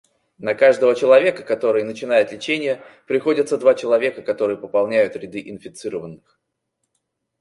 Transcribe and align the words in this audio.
На 0.39 0.55
каждого 0.55 0.95
человека, 0.95 1.43
который 1.43 1.83
начинает 1.83 2.31
лечение, 2.31 2.81
приходятся 3.05 3.59
два 3.59 3.75
человека, 3.75 4.23
которые 4.23 4.57
пополняют 4.57 5.15
ряды 5.15 5.43
инфицированных. 5.47 6.39